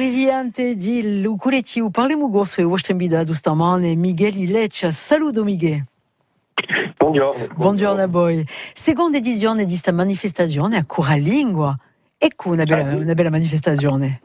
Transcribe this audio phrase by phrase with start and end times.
[0.00, 4.90] brillante di Luculetti, parliamo gosto e vostra invitato stamane Miguel Ileccia.
[4.90, 5.82] Saluto Miguel.
[6.98, 7.46] Buongiorno.
[7.54, 8.46] Buongiorno a voi.
[8.74, 11.74] Seconda edizione di questa manifestazione a Curalingua.
[12.18, 14.20] Ecco una bella, una bella manifestazione.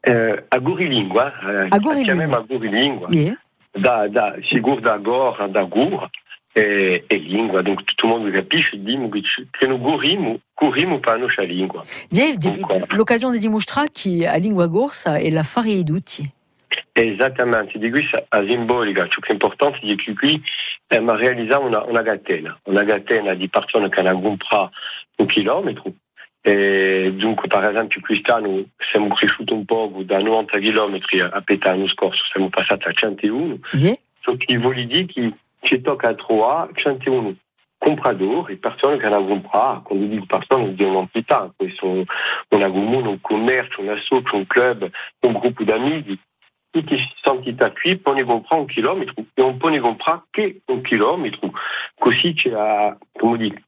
[0.00, 2.02] Eh, a Gurilingua, eh, A Gurilingua.
[2.02, 3.38] chiamiamo a Gurilingua, Yeah.
[3.72, 6.08] da, da, sigur da Gor, da Gur,
[6.56, 7.82] e, e lingua, donc
[9.10, 11.82] che ci- che noi gurimo, gurimo per la nostra lingua.
[12.08, 12.86] Di- di- Dunque.
[12.90, 16.32] L'occasione di mostrare che la lingua gorsa è la fare di tutti.
[16.92, 20.40] Esattamente, di questa a simbolica, ciò che è importante è che qui
[20.86, 24.70] eh, ma realizziamo una, una catena, una catena di persone che hanno comprato
[25.16, 25.92] un chilometro.
[26.40, 31.00] E dunque, per esempio, quest'anno siamo cresciuti un po' da 90 km
[31.32, 33.58] a Petà l'anno scorso, siamo passati a 101.
[33.72, 33.96] Yeah.
[34.20, 35.32] Ce qui vuol dire che
[35.64, 37.36] ci tocca trovare 101
[37.78, 42.06] compratori, persone che hanno comprato, quando dico persone di un'entità, questo un
[42.48, 44.88] comune, un commercio, un associo, un club,
[45.20, 46.18] un gruppo d'amici,
[46.70, 51.52] tutti queste entità qui possono comprare un chilometro e non possono comprare che un chilometro,
[51.98, 53.60] così c'è, come dico,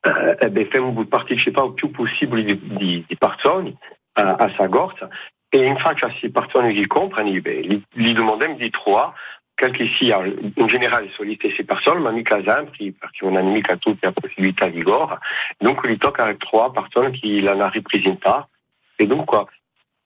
[0.00, 3.76] eh, eh, beh, facciamo partecipare il più possibile di, di, di persone
[4.12, 5.08] a, a questa corsa
[5.48, 9.90] e infatti a queste persone che comprano, beh, gli, gli domandiamo di trovare quel che
[9.96, 14.06] sia, in generale sono le stesse persone, ma mica sempre, perché non hanno mica tutte
[14.06, 15.18] la possibilità di gore.
[15.58, 18.48] Donc, gli tocca trovare persone che l'hanno rappresentata.
[18.96, 19.46] E dunque,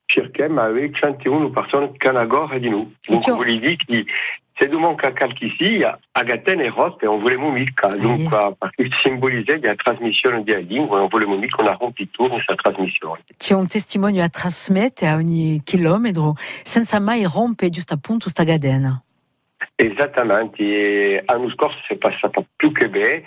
[0.05, 2.97] cerchiamo di avere 101 persone che hanno gore di noi.
[3.07, 4.05] Donc, ciò- vuol dire che
[4.59, 7.89] se nous manca qualche sia, a Gaten e Rost, e on voleva mica.
[7.89, 12.55] Donc, perché simbolizza la trasmissione della lingua, e on voleva mica una rompitura in questa
[12.55, 13.23] trasmissione.
[13.37, 18.99] C'è un testimonio a trasmettere a ogni chilometro senza mai rompere giusto appunto questa cadena.
[19.79, 23.25] Esattamente, e l'anno scorso si è passata più che bene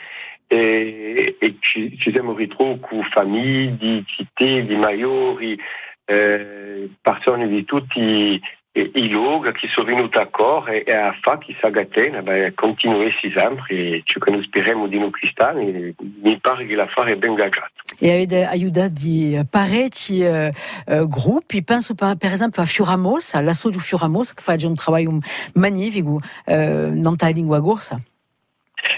[0.48, 5.60] e, e ci, ci siamo ritrovati con famiglie di città, di maiori,
[6.06, 8.42] eh, persone di tutti i,
[8.72, 13.14] i luoghi che sono venuti d'accordo e, e a fare che questa catena beh, continui
[13.34, 17.36] sempre e ciò che noi speriamo di noi cristiani mi pare che l'affare è ben
[17.36, 17.79] gaggiato.
[18.02, 20.54] E avete aiutato di parecchi eh,
[20.86, 25.20] eh, gruppi, penso per, per esempio a Fioramos, all'associo Fioramos che fa già un lavoro
[25.56, 28.02] magnifico eh, nella lingua gorsa.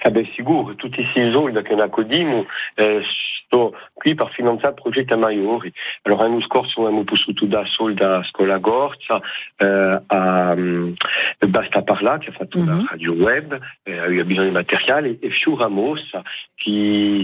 [0.04, 2.46] Eh beh, sicuro, tutti questi soldi che noi accodiamo
[2.76, 3.02] eh,
[3.44, 5.74] sto qui per finanziare progetti maiori.
[6.04, 9.20] Allora, l'anno scorso abbiamo potuto dare soldi a Scuola Gorza,
[9.58, 10.94] eh, a um,
[11.50, 12.68] Basta Parla, che ha fatto Mhm.
[12.68, 16.12] la radio web, eh, aveva bisogno di materiale, e Fiu Ramos,
[16.56, 17.24] che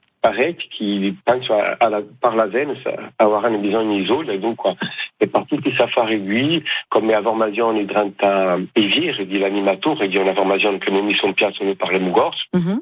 [0.21, 0.67] parecchi
[1.01, 2.79] che penso alla, per la Venus
[3.15, 4.77] avranno bisogno di soldi, dunque
[5.17, 10.33] e per tutti questi affari qui, come la formazione durante i giri dell'animatore, di una
[10.33, 12.81] formazione che non mi sono piaciuto noi parliamo corso, Mhm.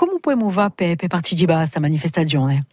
[0.00, 2.64] come possiamo fare per, per partecipare a questa manifestazione?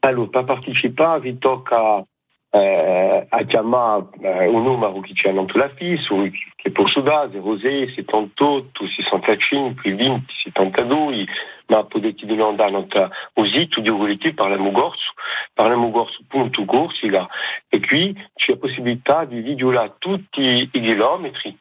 [0.00, 2.04] Allora, per partecipare vi tocca
[2.50, 7.92] eh, a chiamare eh, un numero che c'è non la fisso, che posso dare 06
[7.94, 11.26] 78 65 20 72,
[11.68, 15.12] ma potete domandare notre, au sito di Ugoliti parliamo corso,
[15.52, 17.28] parliamo corso.corsica
[17.68, 21.56] e qui c'è la possibilità di videolare tutti i chilometri,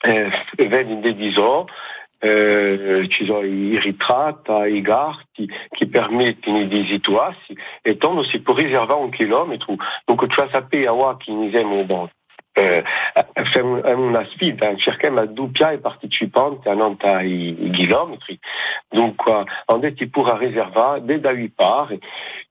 [0.00, 0.30] eh,
[0.66, 7.96] vedi dei disor, eh, ci sono i ritratti, i garti che permettono di situarsi e
[7.96, 9.76] tanto si può riservare un chilometro.
[10.04, 12.08] Donc, tu vas sapere a che noi siamo bon,
[12.58, 12.82] eh,
[13.34, 18.38] facciamo una sfida, cerchiamo di doppiare i partecipanti a non i, i chilometri.
[18.88, 21.98] Dunque, on est pour riservare da 8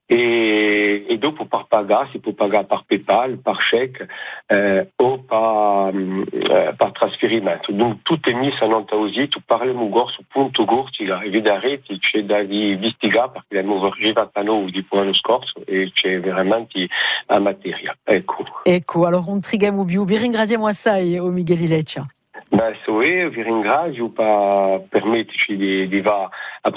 [0.06, 4.08] parts e, e dopo per pagare si può pagare per PayPal, per cheque
[4.46, 5.94] eh, o per,
[6.32, 7.72] eh, per trasferimento.
[7.72, 13.30] Dunque tutto è messo a non sito parliamo gorso.gorsica e vedrete c'è da di investigare
[13.32, 16.86] perché abbiamo arrivato a noi di l'anno scorso e c'è veramente
[17.26, 17.96] la materia.
[18.04, 18.44] Ecco.
[18.62, 20.04] Ecco, allora un trigamo più.
[20.04, 22.06] Vi ringraziamo assai, o Miguel Ileccia.
[22.48, 26.28] Beh, soe, vi ringrazio per permetterci di, di va
[26.60, 26.70] a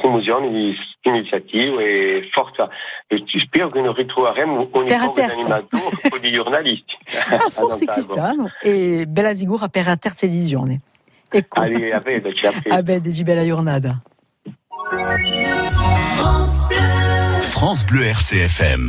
[0.49, 0.75] di
[1.79, 2.67] e forza.
[3.37, 5.33] Spero che noi ritroveremo ogni Per a po' di terza.
[5.35, 6.97] animatori o di giornalisti.
[7.29, 7.93] Ah, forse Ad Ottawa.
[7.93, 8.49] quest'anno.
[8.61, 10.81] E bella sicura per la terza edizione.
[11.29, 11.61] Ecco.
[11.61, 12.69] Allez, a a.
[12.69, 14.01] Ah ben, di bella giornata.
[17.51, 18.87] France Bleu RCFM.